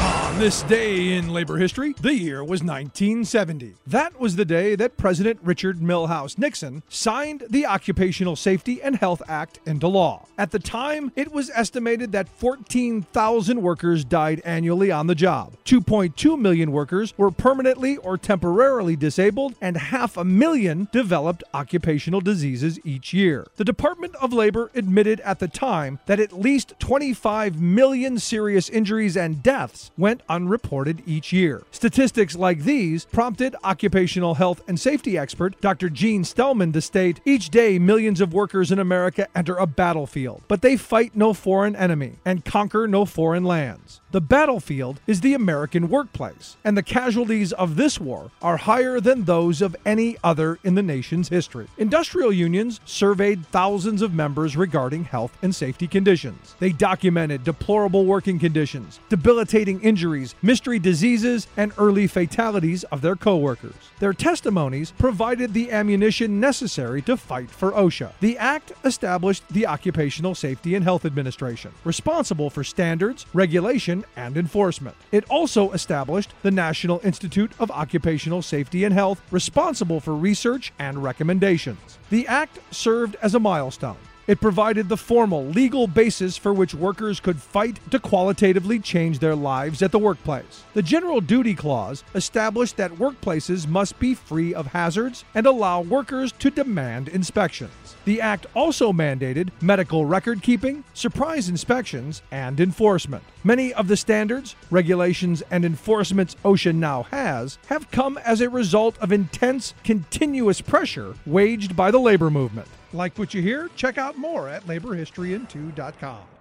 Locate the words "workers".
13.60-14.04, 16.72-17.12, 38.32-38.70, 86.72-87.18, 95.80-96.30